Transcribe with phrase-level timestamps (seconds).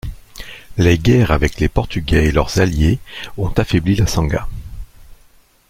[0.77, 2.97] Les guerres avec les Portugais et leurs alliés
[3.37, 4.47] ont affaibli la Sangha.